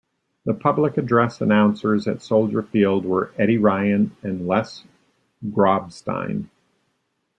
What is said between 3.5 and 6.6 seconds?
Ryan and Les Grobstein.